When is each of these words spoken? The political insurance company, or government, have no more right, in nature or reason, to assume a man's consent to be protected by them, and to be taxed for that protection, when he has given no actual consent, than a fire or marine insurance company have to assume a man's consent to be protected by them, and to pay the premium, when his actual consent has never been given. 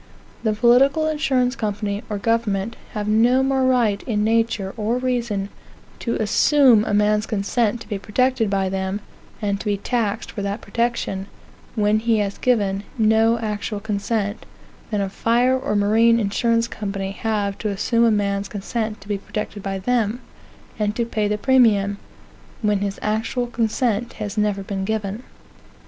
The 0.41 0.53
political 0.53 1.05
insurance 1.07 1.55
company, 1.55 2.01
or 2.09 2.17
government, 2.17 2.75
have 2.93 3.07
no 3.07 3.43
more 3.43 3.63
right, 3.65 4.01
in 4.07 4.23
nature 4.23 4.73
or 4.75 4.97
reason, 4.97 5.49
to 5.99 6.15
assume 6.15 6.83
a 6.85 6.91
man's 6.95 7.27
consent 7.27 7.81
to 7.81 7.87
be 7.87 7.99
protected 7.99 8.49
by 8.49 8.67
them, 8.67 9.01
and 9.43 9.59
to 9.59 9.65
be 9.67 9.77
taxed 9.77 10.31
for 10.31 10.41
that 10.41 10.59
protection, 10.59 11.27
when 11.75 11.99
he 11.99 12.17
has 12.17 12.39
given 12.39 12.81
no 12.97 13.37
actual 13.37 13.79
consent, 13.79 14.47
than 14.89 15.01
a 15.01 15.07
fire 15.07 15.55
or 15.55 15.75
marine 15.75 16.19
insurance 16.19 16.67
company 16.67 17.11
have 17.11 17.59
to 17.59 17.69
assume 17.69 18.03
a 18.03 18.09
man's 18.09 18.47
consent 18.47 19.01
to 19.01 19.07
be 19.07 19.19
protected 19.19 19.61
by 19.61 19.77
them, 19.77 20.19
and 20.79 20.95
to 20.95 21.05
pay 21.05 21.27
the 21.27 21.37
premium, 21.37 21.99
when 22.63 22.79
his 22.79 22.97
actual 23.03 23.45
consent 23.45 24.13
has 24.13 24.35
never 24.35 24.63
been 24.63 24.83
given. 24.83 25.21